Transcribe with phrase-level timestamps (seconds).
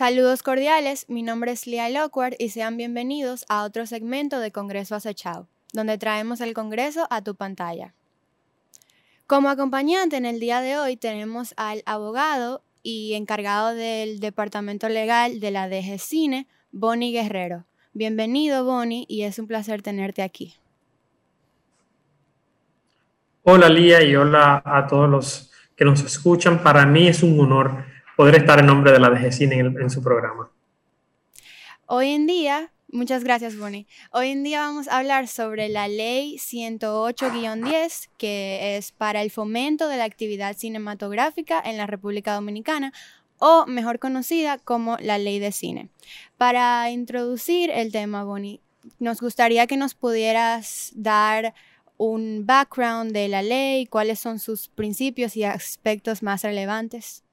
[0.00, 4.94] Saludos cordiales, mi nombre es Lia Lockward y sean bienvenidos a otro segmento de Congreso
[4.94, 7.92] Acechado, donde traemos el Congreso a tu pantalla.
[9.26, 15.38] Como acompañante en el día de hoy tenemos al abogado y encargado del Departamento Legal
[15.38, 17.66] de la DG Cine, Bonnie Guerrero.
[17.92, 20.54] Bienvenido, Bonnie, y es un placer tenerte aquí.
[23.42, 26.62] Hola, Lía, y hola a todos los que nos escuchan.
[26.62, 27.89] Para mí es un honor
[28.20, 30.50] poder estar en nombre de la DGCINE en, en su programa.
[31.86, 36.36] Hoy en día, muchas gracias Bonnie, hoy en día vamos a hablar sobre la ley
[36.36, 42.92] 108-10, que es para el fomento de la actividad cinematográfica en la República Dominicana,
[43.38, 45.88] o mejor conocida como la ley de cine.
[46.36, 48.60] Para introducir el tema, Bonnie,
[48.98, 51.54] nos gustaría que nos pudieras dar
[51.96, 57.24] un background de la ley, cuáles son sus principios y aspectos más relevantes.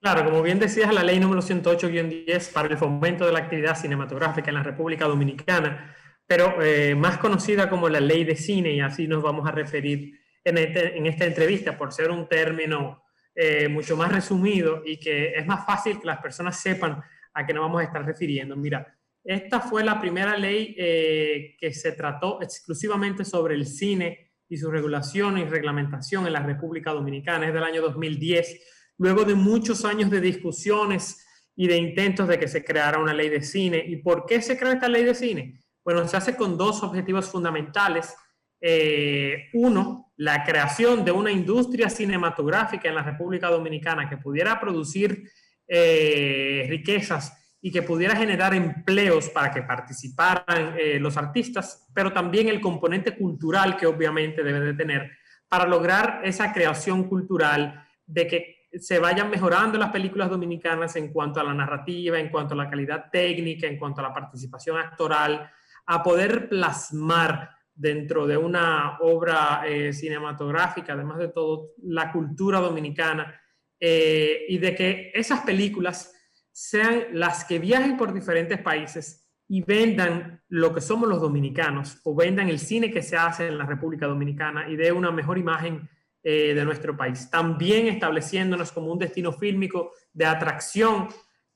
[0.00, 4.48] Claro, como bien decías, la ley número 108-10 para el fomento de la actividad cinematográfica
[4.48, 5.92] en la República Dominicana,
[6.24, 10.20] pero eh, más conocida como la ley de cine, y así nos vamos a referir
[10.44, 13.02] en, este, esta entrevista, por ser un término
[13.34, 17.02] eh, mucho más resumido y que es más fácil que las personas sepan
[17.34, 18.54] a qué nos vamos a estar refiriendo.
[18.56, 24.56] Mira, esta fue la primera ley eh, que se trató exclusivamente sobre el cine y
[24.56, 29.84] su regulación y reglamentación en la República Dominicana, es del año 2010 luego de muchos
[29.84, 31.24] años de discusiones
[31.56, 33.82] y de intentos de que se creara una ley de cine.
[33.86, 35.60] ¿Y por qué se creó esta ley de cine?
[35.84, 38.14] Bueno, se hace con dos objetivos fundamentales.
[38.60, 45.30] Eh, uno, la creación de una industria cinematográfica en la República Dominicana que pudiera producir
[45.66, 52.48] eh, riquezas y que pudiera generar empleos para que participaran eh, los artistas, pero también
[52.48, 55.10] el componente cultural que obviamente debe de tener
[55.48, 61.40] para lograr esa creación cultural de que se vayan mejorando las películas dominicanas en cuanto
[61.40, 65.50] a la narrativa, en cuanto a la calidad técnica, en cuanto a la participación actoral,
[65.86, 73.40] a poder plasmar dentro de una obra eh, cinematográfica, además de todo, la cultura dominicana,
[73.80, 76.12] eh, y de que esas películas
[76.50, 82.14] sean las que viajen por diferentes países y vendan lo que somos los dominicanos, o
[82.14, 85.88] vendan el cine que se hace en la República Dominicana y dé una mejor imagen
[86.22, 87.30] eh, de nuestro país.
[87.30, 91.08] También estableciéndonos como un destino fílmico de atracción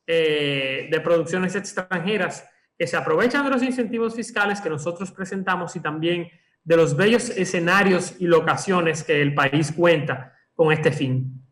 [0.06, 2.44] eh, de producciones extranjeras
[2.78, 6.28] que se aprovechan de los incentivos fiscales que nosotros presentamos y también
[6.64, 11.42] de los bellos escenarios y locaciones que el país cuenta con este fin.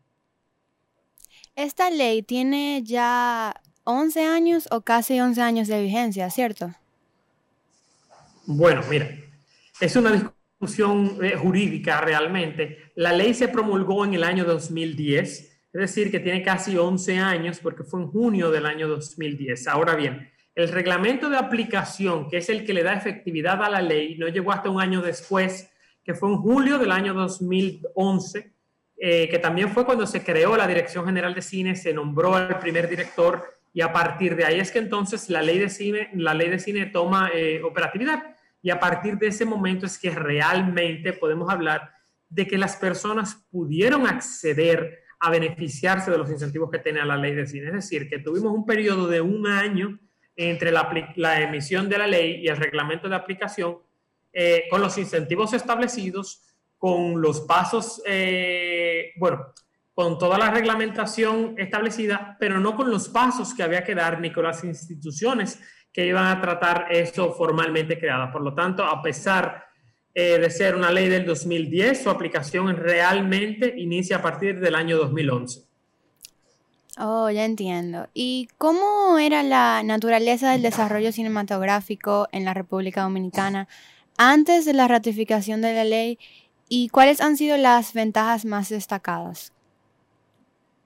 [1.55, 6.73] Esta ley tiene ya 11 años o casi 11 años de vigencia, ¿cierto?
[8.45, 9.09] Bueno, mira,
[9.79, 12.90] es una discusión eh, jurídica realmente.
[13.01, 17.59] La ley se promulgó en el año 2010, es decir, que tiene casi 11 años
[17.59, 19.67] porque fue en junio del año 2010.
[19.69, 23.81] Ahora bien, el reglamento de aplicación, que es el que le da efectividad a la
[23.81, 25.71] ley, no llegó hasta un año después,
[26.03, 28.53] que fue en julio del año 2011,
[28.97, 32.59] eh, que también fue cuando se creó la Dirección General de Cine, se nombró al
[32.59, 36.35] primer director y a partir de ahí es que entonces la ley de cine, la
[36.35, 38.35] ley de cine toma eh, operatividad.
[38.61, 41.99] Y a partir de ese momento es que realmente podemos hablar
[42.31, 47.35] de que las personas pudieron acceder a beneficiarse de los incentivos que tenía la ley
[47.35, 47.67] de cine.
[47.67, 49.99] Es decir, que tuvimos un periodo de un año
[50.35, 53.77] entre la, emisión de la ley y el reglamento de aplicación
[54.31, 56.41] eh, con los incentivos establecidos,
[56.77, 59.53] con los pasos, eh, bueno,
[59.93, 64.31] con toda la reglamentación establecida, pero no con los pasos que había que dar ni
[64.31, 65.59] con las instituciones
[65.91, 68.31] que iban a tratar eso formalmente creada.
[68.31, 69.65] Por lo tanto, a pesar
[70.13, 74.97] eh, de ser una ley del 2010, su aplicación realmente inicia a partir del año
[74.97, 75.63] 2011.
[76.97, 78.07] Oh, ya entiendo.
[78.13, 83.67] ¿Y cómo era la naturaleza del desarrollo cinematográfico en la República Dominicana
[84.17, 86.19] antes de la ratificación de la ley
[86.67, 89.53] y cuáles han sido las ventajas más destacadas?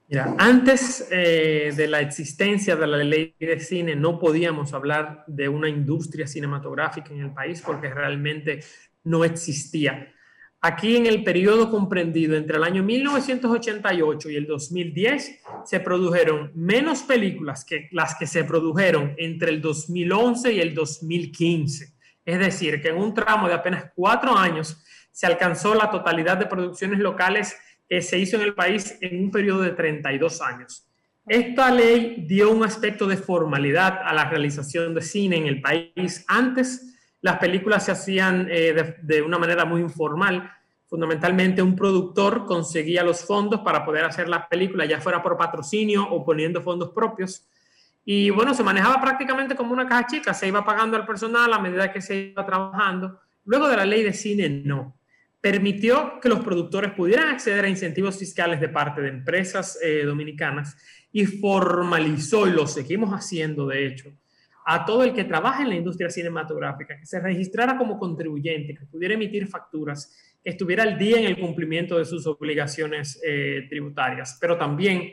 [0.07, 5.49] Mira, antes eh, de la existencia de la ley de cine no podíamos hablar de
[5.49, 8.59] una industria cinematográfica en el país porque realmente
[9.05, 10.11] no existía.
[10.61, 17.03] Aquí en el periodo comprendido entre el año 1988 y el 2010 se produjeron menos
[17.03, 21.93] películas que las que se produjeron entre el 2011 y el 2015.
[22.25, 26.47] Es decir, que en un tramo de apenas cuatro años se alcanzó la totalidad de
[26.47, 27.55] producciones locales
[27.87, 30.89] que se hizo en el país en un periodo de 32 años.
[31.27, 36.25] Esta ley dio un aspecto de formalidad a la realización de cine en el país.
[36.27, 36.94] Antes
[37.25, 40.47] las películas se hacían eh, de, una manera muy informal.
[40.85, 46.07] Fundamentalmente un productor conseguía los fondos para poder hacer las películas, ya fuera por patrocinio
[46.07, 47.47] o poniendo fondos propios.
[48.05, 51.57] Y bueno, se manejaba prácticamente como una caja chica, se iba pagando al personal a
[51.57, 53.19] medida que se iba trabajando.
[53.45, 54.95] Luego de la ley de cine, no.
[55.41, 60.77] Permitió que los productores pudieran acceder a incentivos fiscales de parte de empresas eh, dominicanas
[61.11, 64.13] y formalizó, y lo seguimos haciendo de hecho,
[64.67, 68.85] a todo el que trabaja en la industria cinematográfica, que se registrara como contribuyente, que
[68.87, 70.11] pudiera emitir facturas,
[70.43, 75.11] que estuviera al día en el cumplimiento de sus obligaciones eh, tributarias, pero también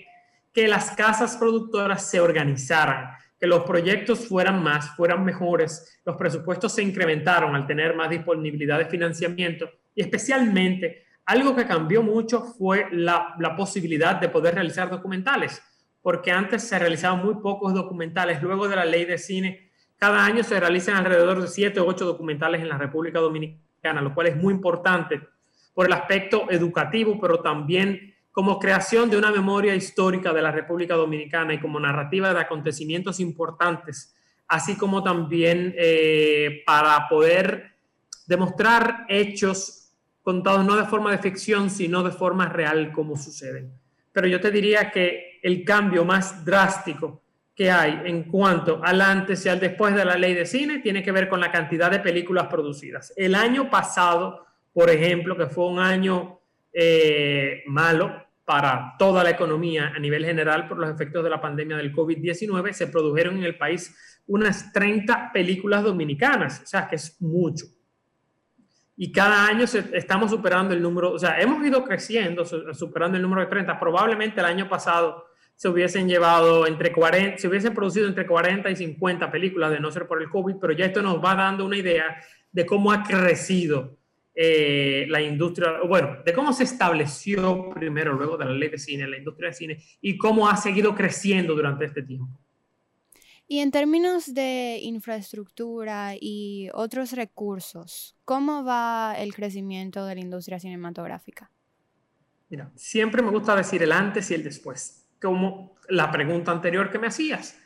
[0.54, 6.72] que las casas productoras se organizaran, que los proyectos fueran más, fueran mejores, los presupuestos
[6.72, 12.86] se incrementaron al tener más disponibilidad de financiamiento y especialmente algo que cambió mucho fue
[12.92, 15.62] la, la posibilidad de poder realizar documentales
[16.02, 18.42] porque antes se realizaban muy pocos documentales.
[18.42, 22.04] Luego de la ley de cine, cada año se realizan alrededor de siete o ocho
[22.04, 25.20] documentales en la República Dominicana, lo cual es muy importante
[25.74, 30.94] por el aspecto educativo, pero también como creación de una memoria histórica de la República
[30.94, 34.14] Dominicana y como narrativa de acontecimientos importantes,
[34.48, 37.76] así como también eh, para poder
[38.26, 43.72] demostrar hechos contados no de forma de ficción, sino de forma real como suceden.
[44.12, 47.22] Pero yo te diría que el cambio más drástico
[47.54, 51.02] que hay en cuanto al antes y al después de la ley de cine tiene
[51.02, 53.12] que ver con la cantidad de películas producidas.
[53.16, 56.40] El año pasado, por ejemplo, que fue un año
[56.72, 61.76] eh, malo para toda la economía a nivel general por los efectos de la pandemia
[61.76, 67.20] del COVID-19, se produjeron en el país unas 30 películas dominicanas, o sea, que es
[67.20, 67.66] mucho
[68.96, 73.40] y cada año estamos superando el número, o sea, hemos ido creciendo, superando el número
[73.40, 73.80] de 30.
[73.80, 75.26] Probablemente el año pasado
[75.62, 79.92] se hubiesen llevado entre 40, se hubiesen producido entre 40 y 50 películas de no
[79.92, 82.20] ser por el COVID, pero ya esto nos va dando una idea
[82.50, 83.96] de cómo ha crecido
[84.34, 89.06] eh, la industria, bueno, de cómo se estableció primero, luego de la ley de cine,
[89.06, 92.36] la industria de cine, y cómo ha seguido creciendo durante este tiempo.
[93.46, 100.58] Y en términos de infraestructura y otros recursos, ¿cómo va el crecimiento de la industria
[100.58, 101.52] cinematográfica?
[102.48, 106.98] Mira, siempre me gusta decir el antes y el después como la pregunta anterior que
[106.98, 107.58] me hacías.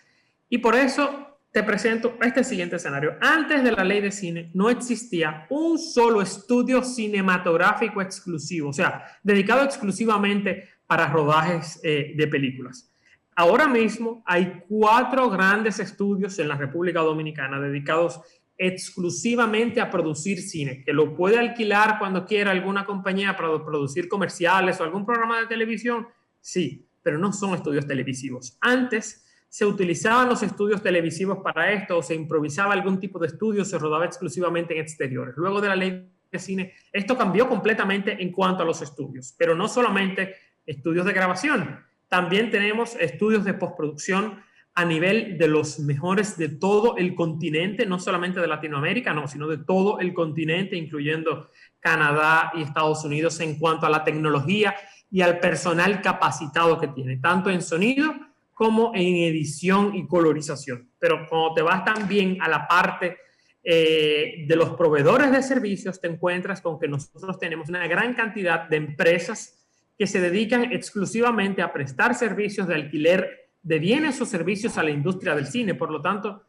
[0.48, 3.16] Y por eso te presento este siguiente escenario.
[3.20, 9.06] Antes de la ley de cine no existía un solo estudio cinematográfico exclusivo, o sea,
[9.22, 12.92] dedicado exclusivamente para rodajes eh, de películas.
[13.34, 18.20] Ahora mismo hay cuatro grandes estudios en la República Dominicana dedicados
[18.58, 24.80] exclusivamente a producir cine, que lo puede alquilar cuando quiera alguna compañía para producir comerciales
[24.80, 26.06] o algún programa de televisión,
[26.40, 28.58] sí, pero no son estudios televisivos.
[28.60, 33.64] Antes se utilizaban los estudios televisivos para esto o se improvisaba algún tipo de estudio,
[33.64, 35.36] se rodaba exclusivamente en exteriores.
[35.36, 39.54] Luego de la ley de cine, esto cambió completamente en cuanto a los estudios, pero
[39.54, 40.34] no solamente
[40.66, 44.40] estudios de grabación, también tenemos estudios de postproducción
[44.74, 49.46] a nivel de los mejores de todo el continente, no solamente de Latinoamérica, no, sino
[49.46, 54.74] de todo el continente, incluyendo Canadá y Estados Unidos en cuanto a la tecnología
[55.10, 58.14] y al personal capacitado que tiene, tanto en sonido
[58.52, 60.90] como en edición y colorización.
[60.98, 63.18] Pero cuando te vas también a la parte
[63.62, 68.68] eh, de los proveedores de servicios, te encuentras con que nosotros tenemos una gran cantidad
[68.68, 69.66] de empresas
[69.98, 74.90] que se dedican exclusivamente a prestar servicios de alquiler de bienes o servicios a la
[74.90, 75.74] industria del cine.
[75.74, 76.45] Por lo tanto,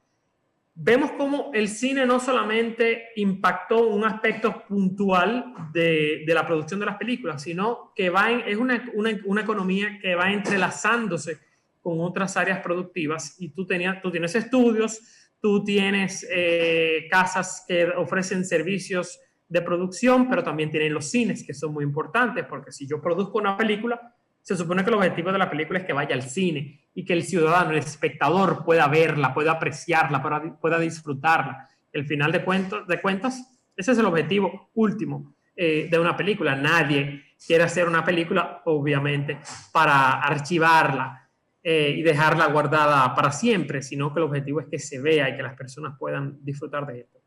[0.79, 6.98] vemos cómo el cine no solamente impactó un aspecto puntual de, la producción de las
[6.98, 11.39] películas, sino que va es una, una, economía que va entrelazándose
[11.81, 13.36] con otras áreas productivas.
[13.39, 15.01] Y tú, tenías, tú tienes estudios,
[15.41, 19.19] tú tienes eh, casas que ofrecen servicios
[19.50, 23.39] de producción, pero también tienen los cines, que son muy importantes, porque si yo produzco
[23.39, 24.13] una película,
[24.48, 27.12] se supone que el objetivo de la película es que vaya al cine y que
[27.12, 31.68] el ciudadano, el espectador pueda verla, pueda apreciarla, pueda, disfrutarla.
[31.92, 36.56] El final de, cuentos, de cuentas, ese es el objetivo último eh, de una película.
[36.56, 39.38] Nadie quiere hacer una película, obviamente,
[39.74, 41.30] para archivarla
[41.62, 45.36] eh, y dejarla guardada para siempre, sino que el objetivo es que se vea y
[45.36, 47.20] que las personas puedan disfrutar de esto.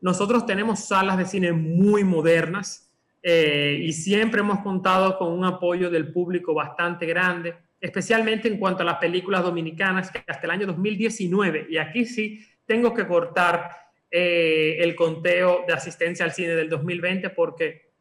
[0.00, 2.91] Nosotros tenemos salas de cine muy modernas,
[3.22, 8.82] eh, y siempre hemos contado con un apoyo del público bastante grande, especialmente en cuanto
[8.82, 13.70] a las películas dominicanas, que hasta el año 2019, y aquí sí tengo que cortar
[14.10, 17.92] eh, el conteo de asistencia al cine del 2020 porque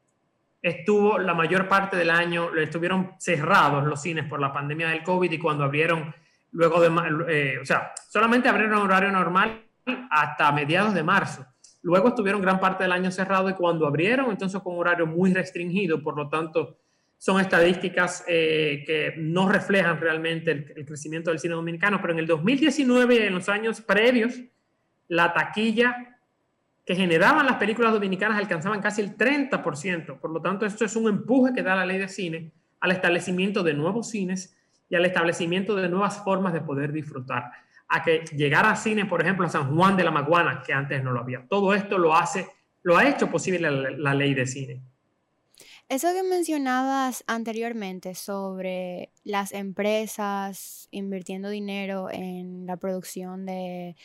[0.61, 5.31] estuvo la mayor parte del año, estuvieron cerrados los cines por la pandemia del COVID
[5.31, 6.13] y cuando abrieron
[6.51, 6.89] luego de,
[7.29, 9.63] eh, o sea, solamente abrieron horario normal
[10.09, 11.45] hasta mediados de marzo.
[11.83, 16.01] Luego estuvieron gran parte del año cerrado y cuando abrieron, entonces con horario muy restringido,
[16.01, 16.77] por lo tanto,
[17.17, 22.19] son estadísticas eh, que no reflejan realmente el, el, crecimiento del cine dominicano, pero en
[22.19, 24.41] el 2019 y en los años previos,
[25.07, 26.17] la taquilla
[26.85, 30.19] que generaban las películas dominicanas alcanzaban casi el 30%.
[30.19, 33.63] Por lo tanto, esto es un empuje que da la ley de cine al establecimiento
[33.63, 34.57] de nuevos cines
[34.89, 37.51] y al establecimiento de nuevas formas de poder disfrutar.
[37.93, 41.03] A que llegara a cine, por ejemplo, a San Juan de la Maguana, que antes
[41.03, 41.45] no lo había.
[41.47, 42.47] Todo esto lo hace,
[42.83, 44.81] lo ha hecho posible la, ley de cine.
[45.89, 53.95] Eso que mencionabas anteriormente sobre las empresas invirtiendo dinero en la producción de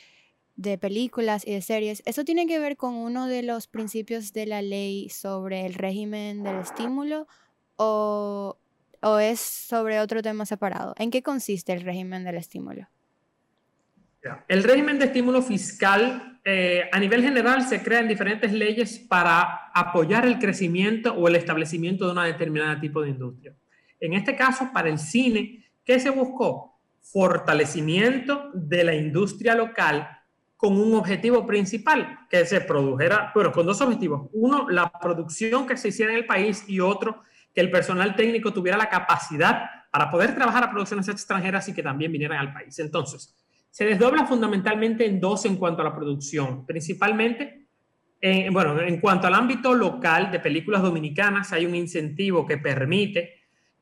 [0.80, 4.62] películas y de series, ¿eso tiene que ver con uno de los principios de la
[4.62, 7.28] ley sobre el régimen del estímulo
[7.76, 8.56] o,
[9.20, 10.94] es sobre otro tema separado?
[10.98, 12.88] ¿En qué consiste el régimen del estímulo?
[14.48, 19.70] El régimen de estímulo fiscal eh, a nivel general se crea en diferentes leyes para
[19.74, 23.54] apoyar el crecimiento o el establecimiento de una determinada tipo de industria.
[23.98, 26.78] En este caso, para el cine, ¿qué se buscó?
[27.00, 30.08] Fortalecimiento de la industria local
[30.56, 34.28] con un objetivo principal, que se produjera, bueno, con dos objetivos.
[34.32, 37.22] Uno, la producción que se hiciera en el país y otro,
[37.54, 41.82] que el personal técnico tuviera la capacidad para poder trabajar a producciones extranjeras y que
[41.82, 42.78] también vinieran al país.
[42.78, 43.34] Entonces,
[43.76, 47.66] se desdobla fundamentalmente en dos en cuanto a la producción, principalmente,
[48.22, 53.34] en, bueno, en cuanto al ámbito local de películas dominicanas, hay un incentivo que permite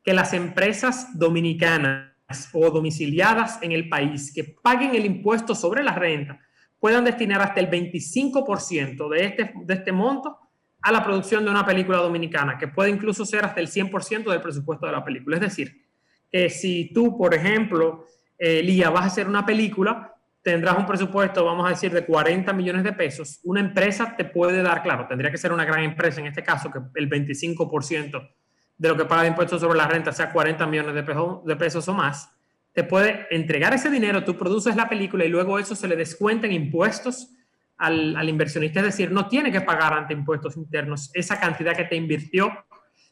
[0.03, 2.09] que las empresas dominicanas
[2.51, 6.41] o domiciliadas en el país que paguen el impuesto sobre la renta
[6.77, 10.37] puedan destinar hasta el 25% de este, de este monto
[10.81, 14.41] a la producción de una película dominicana, que puede incluso ser hasta el 100% del
[14.41, 15.37] presupuesto de la película.
[15.37, 15.85] Es decir,
[16.29, 18.03] que si tú, por ejemplo,
[18.37, 22.53] eh, Lía, vas a hacer una película, tendrás un presupuesto, vamos a decir, de 40
[22.53, 26.21] millones de pesos, una empresa te puede dar, claro, tendría que ser una gran empresa
[26.21, 28.29] en este caso, que el 25%
[28.77, 31.93] de lo que paga de impuestos sobre la renta sea 40 millones de pesos, o
[31.93, 32.31] más,
[32.73, 36.45] te puede entregar ese dinero, tú produces la película y luego eso se le descuenta
[36.45, 37.29] en impuestos
[37.77, 38.81] al, al, inversionista.
[38.81, 42.51] Es decir, no tiene que pagar ante impuestos internos esa cantidad que te invirtió,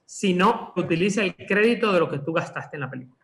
[0.05, 3.22] sino utiliza el crédito de lo que tú gastaste en la película.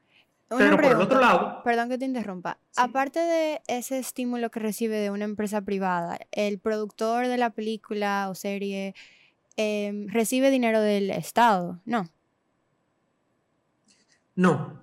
[0.58, 1.62] Pero por el otro lado...
[1.64, 2.58] Perdón que te interrumpa.
[2.76, 8.28] Aparte de ese estímulo que recibe de una empresa privada, el productor de la película
[8.30, 8.96] o serie
[9.58, 12.10] em, recibe dinero del Estado, ¿no?
[14.36, 14.80] No,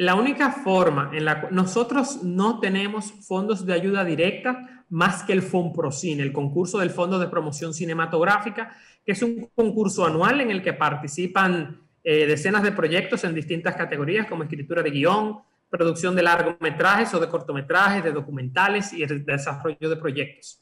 [0.00, 5.34] la única forma en la que nosotros no tenemos fondos de ayuda directa más que
[5.34, 8.74] el FONPROCINE, el concurso del Fondo de Promoción Cinematográfica,
[9.04, 13.76] que es un concurso anual en el que participan eh, decenas de proyectos en distintas
[13.76, 15.38] categorías como escritura de guion,
[15.68, 20.60] producción de largometrajes o de cortometrajes, de documentales y el desarrollo de proyectos.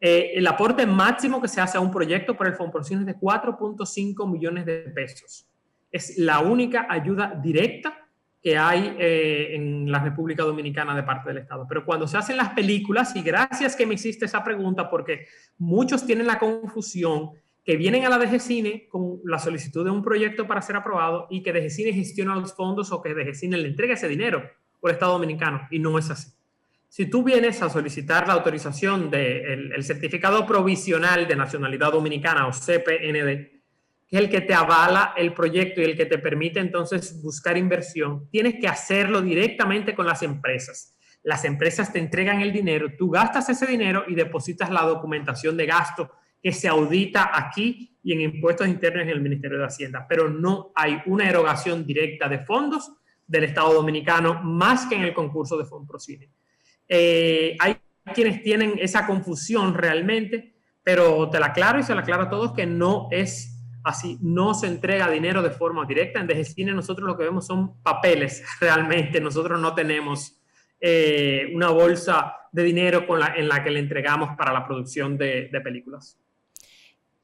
[0.00, 3.16] Eh, el aporte máximo que se hace a un proyecto por el FONPROCINE es de
[3.16, 5.46] 4.5 millones de pesos.
[5.92, 7.96] Es la única ayuda directa
[8.42, 11.66] que hay eh, en la República Dominicana de parte del Estado.
[11.68, 15.26] Pero cuando se hacen las películas, y gracias que me hiciste esa pregunta, porque
[15.58, 17.32] muchos tienen la confusión
[17.70, 21.40] que vienen a la DGCine con la solicitud de un proyecto para ser aprobado y
[21.40, 24.42] que DGCine gestiona los fondos o que DGCine le entrega ese dinero
[24.82, 26.32] al Estado Dominicano, y no es así.
[26.88, 32.50] Si tú vienes a solicitar la autorización del el certificado provisional de nacionalidad dominicana o
[32.50, 33.62] CPND,
[34.08, 37.56] que es el que te avala el proyecto y el que te permite entonces buscar
[37.56, 40.96] inversión, tienes que hacerlo directamente con las empresas.
[41.22, 45.66] Las empresas te entregan el dinero, tú gastas ese dinero y depositas la documentación de
[45.66, 46.10] gasto
[46.42, 50.72] que se audita aquí y en impuestos internos en el Ministerio de Hacienda, pero no
[50.74, 52.92] hay una erogación directa de fondos
[53.26, 56.30] del Estado Dominicano más que en el concurso de Fonprocine.
[56.88, 57.76] Eh, hay
[58.14, 62.52] quienes tienen esa confusión realmente, pero te la aclaro y se la aclaro a todos
[62.54, 66.20] que no es Así no se entrega dinero de forma directa.
[66.20, 69.20] En DGCine nosotros lo que vemos son papeles realmente.
[69.20, 70.38] Nosotros no tenemos
[70.80, 75.16] eh, una bolsa de dinero con la, en la que le entregamos para la producción
[75.16, 76.18] de, de películas.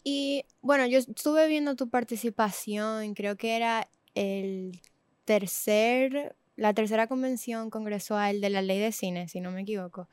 [0.08, 4.80] Y bueno, yo estuve viendo tu participación, creo que era el
[5.24, 10.08] tercer, la tercera convención congresual de la ley de cine, si no me equivoco.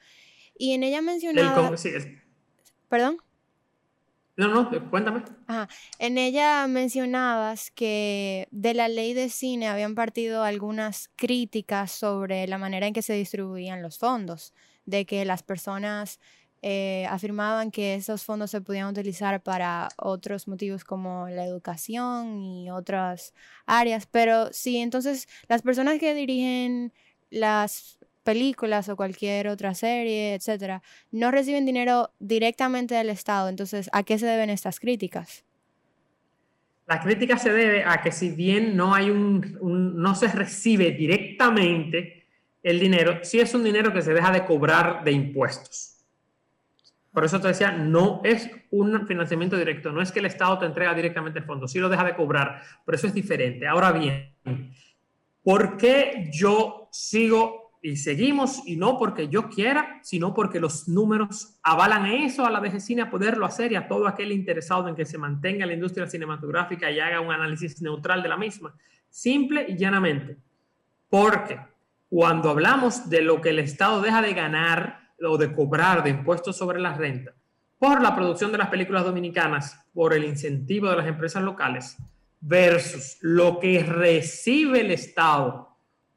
[0.58, 1.70] Y en ella mencionaba...
[1.70, 1.92] El, sí,
[2.90, 3.18] ¿Perdón?
[4.36, 5.26] No, no, cuéntame.
[6.00, 12.58] En ella mencionabas que de la ley de cine habían partido algunas críticas sobre la
[12.58, 14.56] manera en que se distribuían los fondos,
[14.88, 16.20] de que las personas
[16.66, 22.72] eh, afirmaban que esos fondos se podían utilizar para otros motivos como la educación y
[22.72, 23.34] otras
[23.66, 26.94] áreas, pero sí, entonces las personas que dirigen
[27.30, 33.50] las películas o cualquier otra serie, etcétera, no reciben dinero directamente del Estado.
[33.50, 35.44] Entonces, ¿a qué se deben estas críticas?
[36.88, 39.60] La crítica se debe a que si bien no hay un,
[40.02, 42.26] no se recibe directamente
[42.62, 45.93] el dinero, sí es un dinero que se deja de cobrar de impuestos.
[47.14, 50.66] Por eso te decía, no es un financiamiento directo, no es que el Estado te
[50.66, 53.68] entrega directamente el fondo, sí lo deja de cobrar, pero eso es diferente.
[53.68, 54.34] Ahora bien,
[55.44, 61.60] ¿por qué yo sigo y seguimos, y no porque yo quiera, sino porque los números
[61.62, 65.06] avalan eso a la DGCine a poderlo hacer y a todo aquel interesado en que
[65.06, 68.74] se mantenga la industria cinematográfica y haga un análisis neutral de la misma.
[69.10, 70.38] Simple y llanamente.
[71.10, 71.60] Porque
[72.08, 76.58] cuando hablamos de lo que el Estado deja de ganar o de cobrar de impuestos
[76.58, 77.34] sobre la renta
[77.84, 81.98] por la producción de las películas dominicanas, por el incentivo de las empresas locales,
[82.40, 85.76] versus lo que recibe el Estado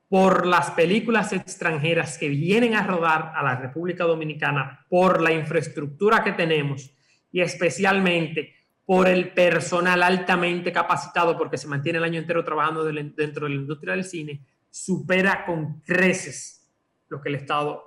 [0.09, 6.23] por las películas extranjeras que vienen a rodar a la República Dominicana, por la infraestructura
[6.23, 6.93] que tenemos
[7.33, 13.47] y especialmente por el personal altamente capacitado, porque se mantiene el año entero trabajando dentro
[13.47, 16.71] de la industria del cine, supera con creces
[17.09, 17.86] lo que el Estado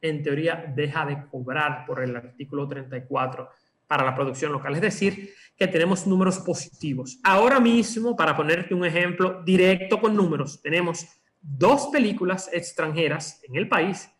[0.00, 3.48] en teoría deja de cobrar por el artículo 34
[3.86, 4.74] para la producción local.
[4.74, 7.18] Es decir, que tenemos números positivos.
[7.24, 11.06] Ahora mismo, para ponerte un ejemplo directo con números, tenemos
[11.40, 14.10] dos películas extranjeras en el país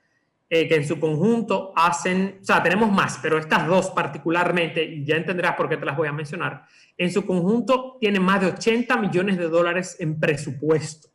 [0.50, 5.04] eh, que en su conjunto hacen, o sea, tenemos más, pero estas dos particularmente, y
[5.04, 6.64] ya entenderás por qué te las voy a mencionar,
[6.96, 11.10] en su conjunto tienen más de 80 millones de dólares en presupuesto.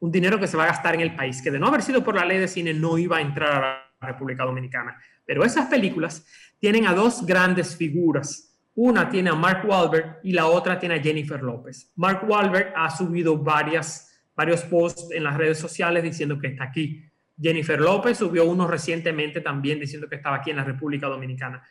[0.00, 2.02] Un dinero que se va a gastar en el país, que de no haber sido
[2.02, 4.98] por la ley de cine no iba a entrar a la República Dominicana.
[5.24, 6.26] Pero esas películas
[6.58, 8.58] tienen a dos grandes figuras.
[8.74, 11.92] Una tiene a Mark Wahlberg y la otra tiene a Jennifer López.
[11.96, 14.10] Mark Wahlberg ha subido varias
[14.40, 17.04] varios posts en las redes sociales diciendo que está aquí.
[17.38, 21.62] Jennifer López subió uno recientemente también diciendo que estaba aquí en la República Dominicana.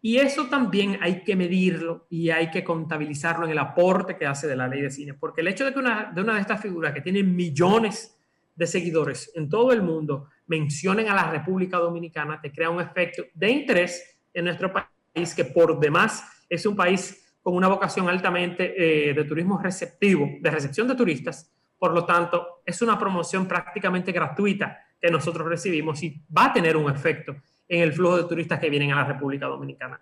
[0.00, 4.46] Y eso también hay que medirlo y hay que contabilizarlo en el aporte que hace
[4.46, 6.60] de la ley de cine, porque el hecho de que una de, una de estas
[6.60, 8.16] figuras que tiene millones
[8.54, 13.24] de seguidores en todo el mundo mencionen a la República Dominicana te crea un efecto
[13.34, 19.10] de interés en nuestro país que por demás es un país con una vocación altamente
[19.10, 24.12] eh, de turismo receptivo, de recepción de turistas, por lo tanto, es una promoción prácticamente
[24.12, 27.36] gratuita que nosotros recibimos y va a tener un efecto
[27.68, 30.00] en el flujo de turistas que vienen a la República Dominicana.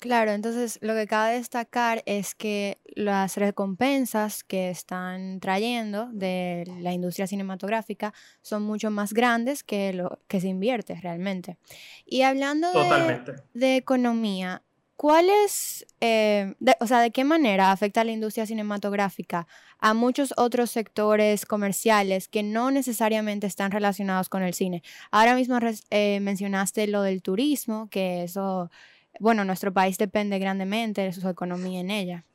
[0.00, 6.94] Claro, entonces lo que cabe destacar es que las recompensas que están trayendo de la
[6.94, 11.58] industria cinematográfica son mucho más grandes que lo que se invierte realmente.
[12.06, 13.20] Y hablando de,
[13.52, 14.62] de, economía,
[15.00, 19.46] ¿Cuál es, eh, o sea, de qué manera afecta la industria cinematográfica
[19.78, 24.82] a muchos otros sectores comerciales que no necesariamente están relacionados con el cine?
[25.10, 25.58] Ahora mismo
[25.88, 28.70] eh, mencionaste lo del turismo, que eso,
[29.18, 32.26] bueno, nuestro país depende grandemente de su economía en ella.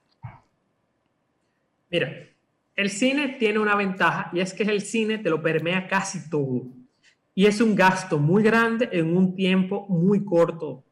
[1.92, 2.10] Mira,
[2.76, 6.64] el cine tiene una ventaja y es que el cine te lo permea casi todo.
[7.36, 10.84] Y es un gasto muy grande en un tiempo muy corto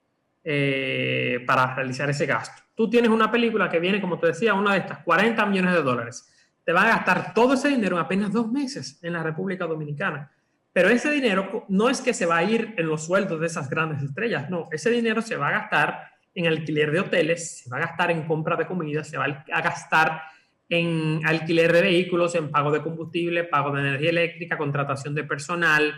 [0.44, 2.62] eh, para realizar ese gasto.
[2.76, 5.82] Tú tienes una película que viene, como te decía, una de estas 40 millones de
[5.82, 6.30] dólares.
[6.66, 10.32] Te va a gastar todo ese dinero en apenas dos meses en la República Dominicana.
[10.74, 13.70] Pero ese dinero no es que se va a ir en los sueldos de esas
[13.70, 17.78] grandes estrellas, no, ese dinero se va a gastar en alquiler de hoteles, se va
[17.78, 20.24] a gastar en compra de comida, se va a gastar
[20.68, 25.94] en alquiler de vehículos, en pago de combustible, pago de energía eléctrica, contratación de personal,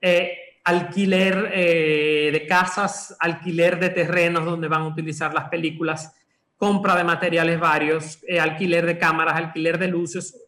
[0.00, 6.14] eh, alquiler eh, de casas, alquiler de terrenos donde van a utilizar las películas,
[6.56, 10.42] compra de materiales varios, eh, alquiler de cámaras, alquiler de luces,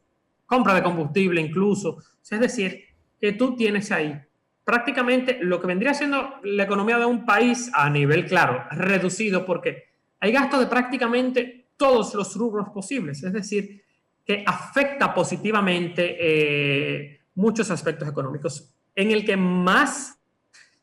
[0.47, 1.99] compra de combustible incluso.
[2.29, 2.83] Es decir,
[3.21, 4.19] que tú tienes ahí
[4.65, 9.85] prácticamente lo que vendría siendo la economía de un país a nivel, claro, reducido porque
[10.19, 13.23] hay gasto de prácticamente todos los rubros posibles.
[13.23, 13.85] Es decir,
[14.25, 20.19] que afecta positivamente eh, muchos aspectos económicos en el que más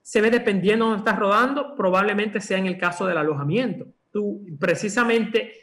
[0.02, 3.88] se ve dependiendo de dónde estás rodando, probablemente sea en el caso del alojamiento.
[4.12, 5.54] Tú, precisamente,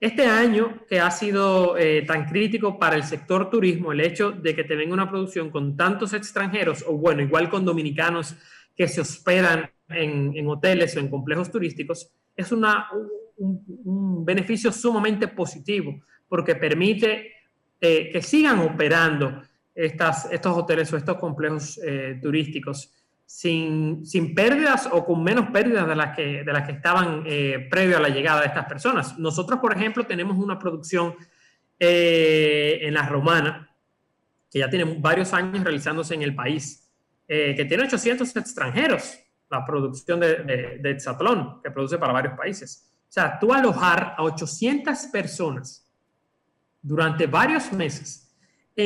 [0.00, 4.56] este año que ha sido eh, tan crítico para el sector turismo, el hecho de
[4.56, 8.34] que te venga una producción con tantos extranjeros, o bueno, igual con dominicanos
[8.74, 12.64] que se hospedan en, hoteles o en complejos turísticos, es un,
[14.24, 17.32] beneficio sumamente positivo porque permite
[17.80, 19.42] eh, que sigan operando
[19.74, 22.92] estos hoteles o estos complejos eh, turísticos
[23.24, 27.68] sin, sin, pérdidas o con menos pérdidas de las que, de las que estaban eh,
[27.70, 29.18] previo a la llegada de estas personas.
[29.18, 31.14] Nosotros, por ejemplo, tenemos una producción
[31.82, 33.74] en la Romana,
[34.50, 36.90] que ya tiene varios años realizándose en el país,
[37.26, 39.18] que tiene 800 extranjeros
[39.50, 40.98] la producción de, de, de
[41.62, 42.88] que produce para varios países.
[43.02, 45.84] O sea, tú alojar a 800 personas
[46.80, 48.29] durante varios meses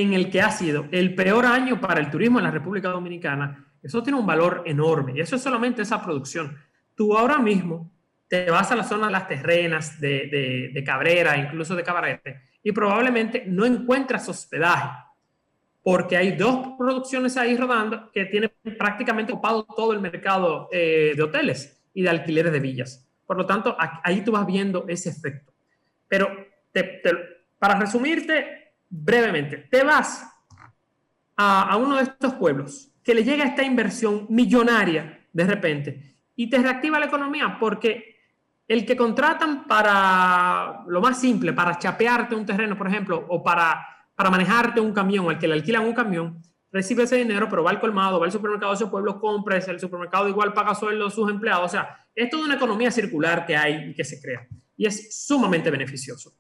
[0.01, 3.73] en el que ha sido el peor año para el turismo en la República Dominicana,
[3.83, 5.13] eso tiene un valor enorme.
[5.17, 6.57] Y eso es solamente esa producción.
[6.95, 7.91] Tú ahora mismo
[8.29, 12.73] te vas a la zona de las terrenas, de, de Cabrera, incluso de Cabarete, y
[12.73, 15.05] probablemente no encuentras hospedaje
[15.85, 21.23] porque hay dos producciones ahí rodando que tienen prácticamente ocupado todo el mercado eh, de
[21.23, 23.07] hoteles y de alquileres de villas.
[23.27, 25.53] Por lo tanto, ahí tú vas viendo ese efecto.
[26.09, 26.35] Pero
[27.59, 28.64] para resumirte
[28.97, 30.27] brevemente, te vas
[31.37, 36.59] a, uno de estos pueblos que le llega esta inversión millonaria de repente y te
[36.59, 38.15] reactiva la economía porque
[38.67, 43.95] el que contratan para lo más simple, para chapearte un terreno, por ejemplo, o para
[44.15, 47.71] para manejarte un camión, al que le alquilan un camión, recibe ese dinero, pero va
[47.71, 51.11] al colmado, va al supermercado de su pueblo, compra, el supermercado igual paga sueldo a
[51.11, 51.67] sus empleados.
[51.67, 54.47] O sea, es toda una economía circular que hay y que se crea.
[54.77, 56.37] Y es sumamente beneficioso.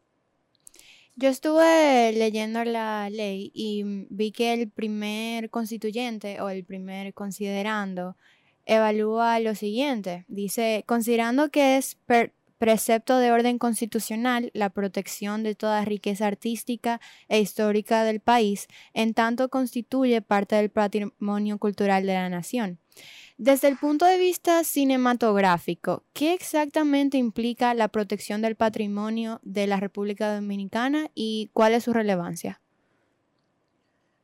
[1.16, 8.16] Yo estuve leyendo la ley y vi que el primer constituyente o el primer considerando
[8.66, 10.24] evalúa lo siguiente.
[10.26, 11.96] Dice, considerando que es
[12.58, 19.14] precepto de orden constitucional la protección de toda riqueza artística e histórica del país, en
[19.14, 22.80] tanto constituye parte del patrimonio cultural de la nación.
[23.36, 29.80] Desde el punto de vista cinematográfico, ¿qué exactamente implica la protección del patrimonio de la
[29.80, 32.60] República Dominicana y cuál es su relevancia?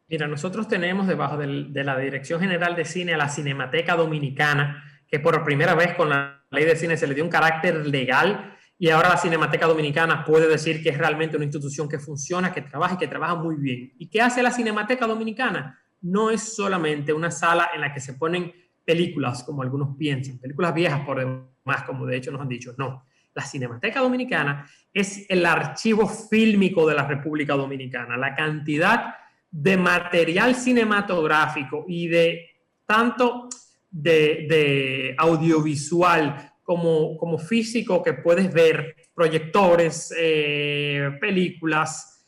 [0.09, 5.19] Mira, nosotros tenemos debajo de la Dirección General de Cine a la Cinemateca Dominicana, que
[5.19, 8.91] por primera vez con la ley de cine se le dio un carácter legal y
[8.91, 12.95] ahora la Cinemateca Dominicana puede decir que es realmente una institución que funciona, que trabaja
[12.95, 13.93] y que trabaja muy bien.
[13.99, 15.79] ¿Y qué hace la Cinemateca Dominicana?
[16.01, 18.53] No es solamente una sala en la que se ponen
[18.91, 22.75] películas, como algunos piensan, películas viejas por demás, como de hecho nos han dicho.
[22.77, 28.17] No, la Cinemateca Dominicana es el archivo fílmico de la República Dominicana.
[28.17, 29.15] La cantidad
[29.49, 32.47] de material cinematográfico y de
[32.85, 33.49] tanto
[33.93, 42.27] de, audiovisual como, como, físico que puedes ver, proyectores, eh, películas,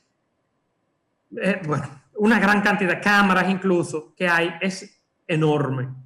[1.40, 6.01] eh, bueno, una gran cantidad de cámaras incluso que hay, es enorme.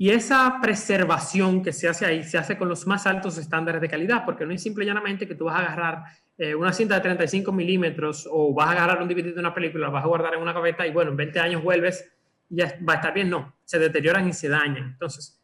[0.00, 3.88] Y esa preservación que se hace ahí se hace con los más altos estándares de
[3.88, 6.04] calidad, porque no es simple y llanamente que tú vas a agarrar
[6.38, 9.88] eh, una cinta de 35 milímetros o vas a agarrar un DVD de una película,
[9.88, 12.12] la vas a guardar en una gaveta y bueno, en 20 años vuelves
[12.48, 14.84] ya va a estar bien, no, se deterioran y se dañan.
[14.84, 15.40] Entonces,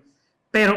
[0.51, 0.77] pero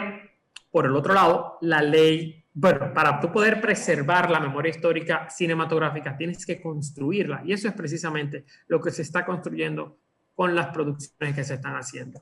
[0.72, 6.18] por el otro lado, la ley, bueno, para tú poder preservar la memoria histórica cinematográfica,
[6.18, 9.98] tienes que construirla y eso es precisamente lo que se está construyendo
[10.36, 12.22] con las producciones que se están haciendo.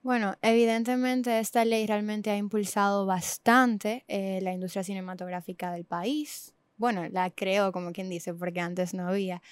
[0.00, 6.54] Bueno, evidentemente esta ley realmente ha impulsado bastante eh, la industria cinematográfica del país.
[6.76, 9.42] Bueno, la creó, como quien dice, porque antes no había.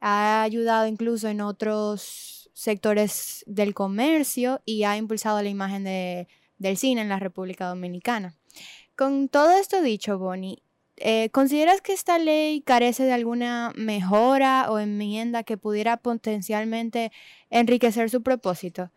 [0.00, 7.02] Ha ayudado incluso en otros sectores del comercio y ha impulsado la imagen del cine
[7.02, 8.39] en la República Dominicana.
[9.00, 10.62] Con todo esto dicho, Bonnie,
[10.98, 17.10] eh, ¿consideras que esta ley carece de alguna mejora o enmienda que pudiera potencialmente
[17.48, 18.90] enriquecer su propósito?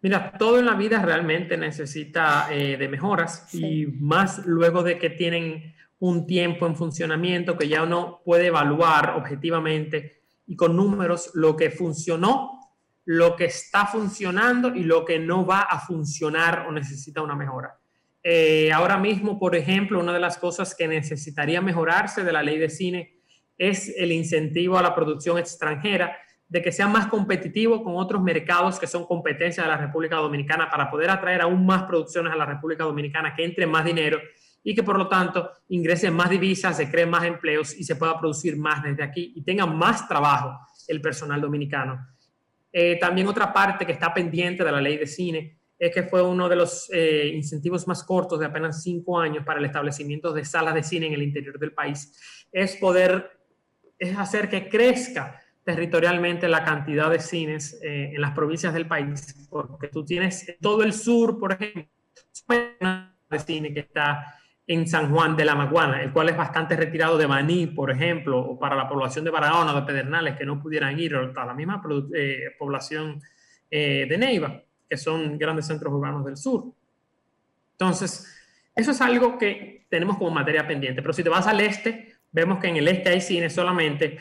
[0.00, 5.10] Mira, todo en la vida realmente necesita eh, de mejoras y más luego de que
[5.10, 11.56] tienen un tiempo en funcionamiento que ya uno puede evaluar objetivamente y con números lo
[11.56, 12.60] que funcionó,
[13.06, 17.76] lo que está funcionando y lo que no va a funcionar o necesita una mejora.
[18.28, 22.58] Eh, ahora mismo, por ejemplo, una de las cosas que necesitaría mejorarse de la ley
[22.58, 23.20] de cine
[23.56, 26.16] es el incentivo a la producción extranjera
[26.48, 30.68] de que sea más competitivo con otros mercados que son competencia de la República Dominicana
[30.68, 34.18] para poder atraer aún más producciones a la República Dominicana, que entre más dinero
[34.64, 38.18] y que por lo tanto ingresen más divisas, se creen más empleos y se pueda
[38.18, 40.50] producir más desde aquí y tenga más trabajo
[40.88, 42.04] el personal dominicano.
[42.72, 46.22] Eh, también otra parte que está pendiente de la ley de cine es que fue
[46.22, 50.44] uno de los eh, incentivos más cortos de apenas cinco años para el establecimiento de
[50.44, 53.38] salas de cine en el interior del país, es poder,
[53.98, 59.46] es hacer que crezca territorialmente la cantidad de cines eh, en las provincias del país,
[59.50, 61.90] porque tú tienes todo el sur, por ejemplo,
[63.28, 64.34] de cine que está
[64.68, 68.38] en San Juan de la Maguana, el cual es bastante retirado de Maní, por ejemplo,
[68.38, 71.54] o para la población de Barahona de Pedernales que no pudieran ir, o para la
[71.54, 71.82] misma
[72.14, 73.20] eh, población
[73.68, 76.64] de Neiva, que son grandes centros urbanos del sur.
[77.72, 78.26] Entonces,
[78.74, 82.58] eso es algo que tenemos como materia pendiente, pero si te vas al este, vemos
[82.58, 84.18] que en el este hay cine solamente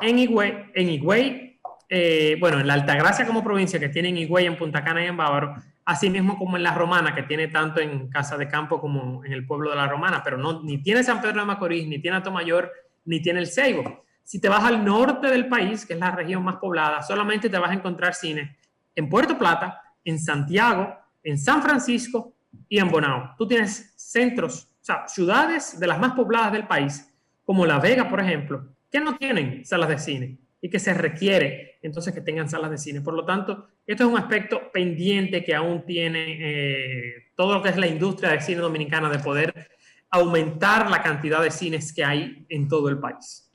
[0.00, 1.48] en Higüey, en Higüey
[1.88, 5.06] eh, bueno, en la Altagracia como provincia que tiene en Higüey, en Punta Cana y
[5.06, 5.54] en Bávaro,
[5.86, 9.32] así mismo como en la Romana, que tiene tanto en Casa de Campo como en
[9.32, 12.18] el pueblo de la Romana, pero no, ni tiene San Pedro de Macorís, ni tiene
[12.18, 12.70] Atomayor,
[13.06, 14.04] ni tiene el Ceibo.
[14.22, 17.58] Si te vas al norte del país, que es la región más poblada, solamente te
[17.58, 18.58] vas a encontrar cine
[18.94, 22.34] en Puerto Plata, en Santiago, en San Francisco
[22.68, 23.34] y en Bonao.
[23.36, 27.12] Tú tienes centros, o sea, ciudades de las más pobladas del país,
[27.44, 31.78] como La Vega, por ejemplo, que no tienen salas de cine y que se requiere
[31.82, 33.00] entonces que tengan salas de cine.
[33.00, 37.68] Por lo tanto, esto es un aspecto pendiente que aún tiene eh, todo lo que
[37.68, 39.68] es la industria de cine dominicana de poder
[40.10, 43.50] aumentar la cantidad de cines que hay en todo el país.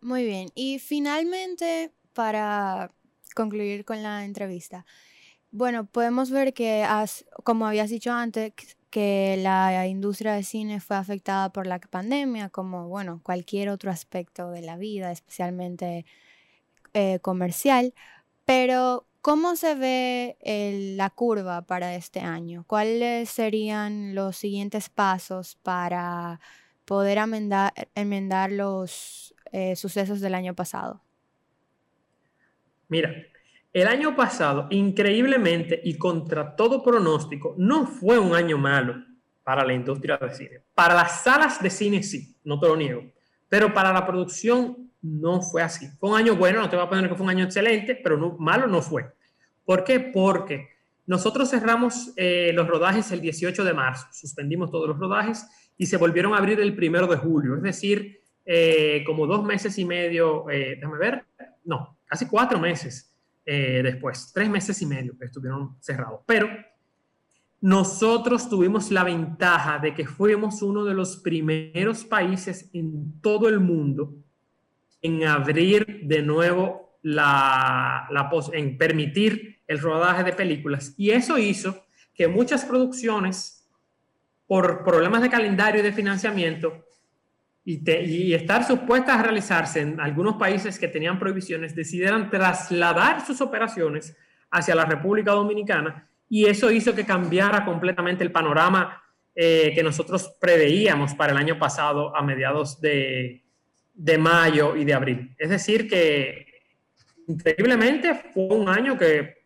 [0.00, 0.48] Muy bien.
[0.54, 2.90] Y finalmente, para
[3.34, 4.84] concluir con la entrevista,
[5.52, 8.52] bueno, podemos ver que, has, como habías dicho antes,
[8.90, 14.50] que la industria de cine fue afectada por la pandemia, como bueno, cualquier otro aspecto
[14.50, 16.04] de la vida, especialmente
[16.94, 17.94] eh, comercial.
[18.44, 20.36] Pero, ¿cómo se ve
[20.96, 22.64] la curva para este año?
[22.66, 26.40] ¿Cuáles serían los siguientes pasos para
[26.84, 31.00] poder enmendar, los eh, sucesos del año pasado?
[32.88, 33.14] Mira,
[33.72, 38.96] el año pasado, increíblemente y contra todo pronóstico, no fue un año malo
[39.44, 40.62] para la industria de cine.
[40.74, 43.04] Para las salas de cine sí, no te lo niego,
[43.48, 45.88] pero para la producción no fue así.
[45.98, 48.16] Fue un año bueno, no te voy a poner que fue un año excelente, pero
[48.16, 49.12] no, malo no fue.
[49.64, 50.00] ¿Por qué?
[50.00, 50.68] Porque
[51.06, 55.96] nosotros cerramos eh, los rodajes el 18 de marzo, suspendimos todos los rodajes y se
[55.96, 60.48] volvieron a abrir el primero de julio, es decir, eh, como dos meses y medio,
[60.50, 61.24] eh, déjame ver,
[61.64, 63.09] no, casi cuatro meses
[63.44, 66.20] eh, después, tres meses y medio que estuvieron cerrados.
[66.26, 66.48] Pero
[67.60, 73.60] nosotros tuvimos la ventaja de que fuimos uno de los primeros países en todo el
[73.60, 74.14] mundo
[75.02, 80.94] en abrir de nuevo la, la en permitir el rodaje de películas.
[80.96, 83.68] Y eso hizo que muchas producciones,
[84.46, 86.84] por problemas de calendario y de financiamiento,
[87.78, 94.16] y, estar supuestas a realizarse en algunos países que tenían prohibiciones, decidieran trasladar sus operaciones
[94.50, 99.02] hacia la República Dominicana y eso hizo que cambiara completamente el panorama
[99.34, 103.44] eh, que nosotros preveíamos para el año pasado a mediados de,
[103.94, 105.34] de mayo y de abril.
[105.38, 106.46] Es decir, que
[107.26, 109.40] increíblemente fue un año que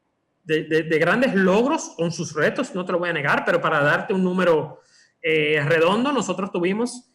[0.45, 3.81] de, de, grandes logros con sus retos, no te lo voy a negar, pero para
[3.81, 4.81] darte un número
[5.23, 7.14] eh, redondo, nosotros tuvimos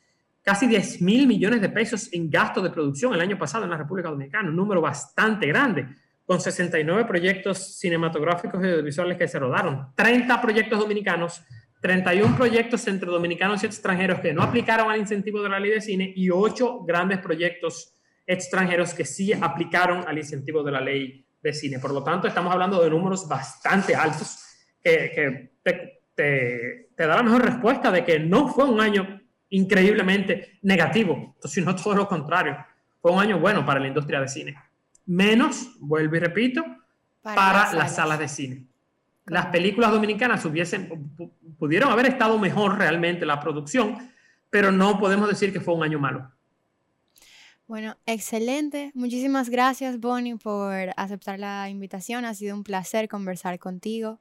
[0.50, 3.78] casi 10 mil millones de pesos en gasto de producción el año pasado en la
[3.78, 5.88] República Dominicana, un número bastante grande,
[6.26, 11.44] con 69 proyectos cinematográficos y audiovisuales que se rodaron, 30 proyectos dominicanos,
[11.82, 15.82] 31 proyectos entre dominicanos y extranjeros que no aplicaron al incentivo de la ley de
[15.82, 17.94] cine y 8 grandes proyectos
[18.26, 21.78] extranjeros que sí aplicaron al incentivo de la ley de cine.
[21.78, 24.40] Por lo tanto, estamos hablando de números bastante altos
[24.82, 31.36] que, te, te da la mejor respuesta de que no fue un año increíblemente negativo,
[31.44, 32.58] sino todo lo contrario.
[33.02, 34.58] Fue un año bueno para la industria de cine.
[35.06, 36.64] Menos, vuelvo y repito,
[37.22, 38.20] para, las, salas.
[38.20, 38.66] de cine.
[39.26, 41.14] Las películas dominicanas hubiesen,
[41.58, 43.98] pudieron haber estado mejor realmente la producción,
[44.50, 46.32] pero no podemos decir que fue un año malo.
[47.68, 48.92] Bueno, excelente.
[48.96, 52.26] Muchísimas gracias, Bonnie, por aceptar la invitación.
[52.26, 54.20] Ha sido un placer conversar contigo.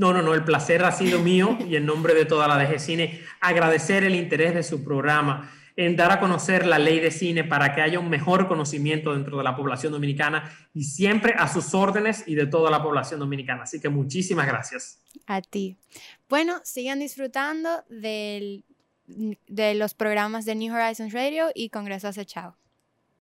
[0.00, 2.80] No, no, no, el placer ha sido mío y en nombre de toda la DG
[2.80, 7.44] Cine, agradecer el interés de su programa en dar a conocer la ley de cine
[7.44, 11.74] para que haya un mejor conocimiento dentro de la población dominicana y siempre a sus
[11.74, 13.64] órdenes y de toda la población dominicana.
[13.64, 15.02] Así que muchísimas gracias.
[15.26, 15.76] A ti.
[16.30, 18.64] Bueno, sigan disfrutando del,
[19.06, 22.56] de los programas de New Horizons Radio y Congreso Acechado.